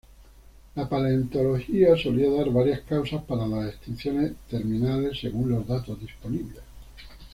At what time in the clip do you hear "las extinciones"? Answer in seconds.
3.45-4.33